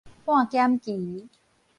[0.25, 1.29] 半減期